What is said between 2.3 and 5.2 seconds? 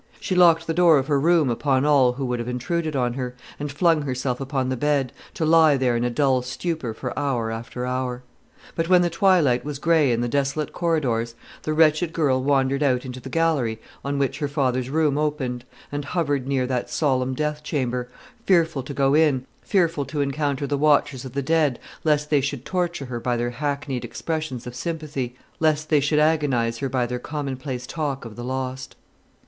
have intruded on her, and flung herself upon the bed,